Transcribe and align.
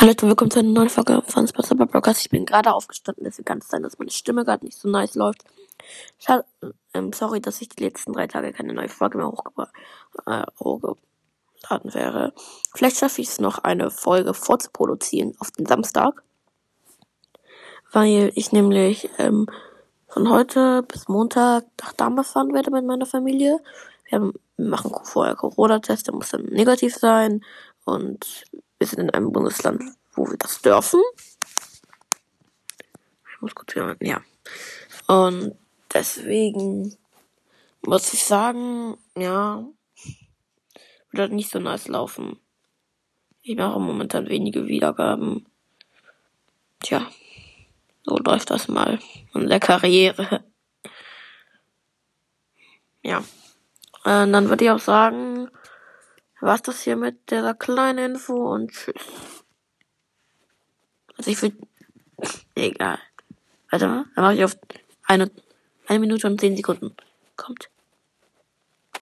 Hallo 0.00 0.12
und 0.12 0.22
willkommen 0.22 0.52
zu 0.52 0.60
einer 0.60 0.68
neuen 0.68 0.90
Folge 0.90 1.24
von 1.26 1.48
Sponsor 1.48 1.76
Broadcast. 1.76 2.20
Ich 2.20 2.30
bin 2.30 2.46
gerade 2.46 2.72
aufgestanden, 2.72 3.24
deswegen 3.24 3.46
kann 3.46 3.58
es 3.58 3.66
sein, 3.66 3.82
dass 3.82 3.98
meine 3.98 4.12
Stimme 4.12 4.44
gerade 4.44 4.64
nicht 4.64 4.78
so 4.78 4.88
nice 4.88 5.16
läuft. 5.16 5.42
Schade, 6.20 6.44
ähm, 6.94 7.12
sorry, 7.12 7.40
dass 7.40 7.60
ich 7.60 7.70
die 7.70 7.82
letzten 7.82 8.12
drei 8.12 8.28
Tage 8.28 8.52
keine 8.52 8.74
neue 8.74 8.88
Folge 8.88 9.18
mehr 9.18 9.26
hochgebracht 9.26 9.72
äh, 10.24 10.44
hochgeladen 10.60 11.94
wäre. 11.94 12.32
Vielleicht 12.76 12.98
schaffe 12.98 13.20
ich 13.20 13.26
es 13.26 13.40
noch, 13.40 13.58
eine 13.58 13.90
Folge 13.90 14.34
vorzuproduzieren 14.34 15.34
auf 15.40 15.50
den 15.50 15.66
Samstag. 15.66 16.22
Weil 17.90 18.30
ich 18.36 18.52
nämlich 18.52 19.10
ähm, 19.18 19.48
von 20.06 20.30
heute 20.30 20.84
bis 20.84 21.08
Montag 21.08 21.64
nach 21.80 21.92
Darmstadt 21.94 22.26
fahren 22.26 22.54
werde 22.54 22.70
mit 22.70 22.84
meiner 22.84 23.06
Familie. 23.06 23.58
Wir, 24.04 24.20
haben, 24.20 24.32
wir 24.58 24.68
machen 24.68 24.92
vorher 25.02 25.34
Corona-Test, 25.34 26.06
der 26.06 26.14
muss 26.14 26.28
dann 26.28 26.44
negativ 26.44 26.94
sein. 26.94 27.44
Und 27.84 28.44
wir 28.78 28.86
sind 28.86 29.00
in 29.00 29.10
einem 29.10 29.32
Bundesland, 29.32 29.82
wo 30.14 30.26
wir 30.28 30.38
das 30.38 30.62
dürfen. 30.62 31.00
Ich 33.32 33.40
muss 33.40 33.54
kurz 33.54 33.74
hören, 33.74 33.96
ja. 34.00 34.22
Und 35.06 35.56
deswegen 35.92 36.96
muss 37.82 38.12
ich 38.12 38.24
sagen, 38.24 38.96
ja, 39.16 39.64
wird 41.10 41.20
halt 41.20 41.32
nicht 41.32 41.50
so 41.50 41.58
nice 41.58 41.88
laufen. 41.88 42.38
Ich 43.42 43.56
mache 43.56 43.80
momentan 43.80 44.28
wenige 44.28 44.66
Wiedergaben. 44.66 45.46
Tja, 46.80 47.06
so 48.04 48.16
läuft 48.18 48.50
das 48.50 48.68
mal 48.68 48.98
in 49.34 49.48
der 49.48 49.60
Karriere. 49.60 50.44
Ja. 53.02 53.18
Und 54.04 54.32
dann 54.32 54.48
würde 54.48 54.64
ich 54.64 54.70
auch 54.70 54.78
sagen, 54.78 55.27
war's 56.40 56.62
das 56.62 56.82
hier 56.82 56.96
mit 56.96 57.30
dieser 57.30 57.54
kleinen 57.54 58.12
Info 58.12 58.52
und 58.52 58.70
tschüss. 58.72 58.94
Also 61.16 61.30
ich 61.30 61.42
würde, 61.42 61.56
egal. 62.54 62.98
Warte 63.70 63.86
mal, 63.86 64.04
dann 64.14 64.24
mache 64.24 64.34
ich 64.34 64.44
auf 64.44 64.56
eine, 65.06 65.30
eine 65.86 65.98
Minute 65.98 66.26
und 66.26 66.40
zehn 66.40 66.56
Sekunden. 66.56 66.94
Kommt. 67.36 67.70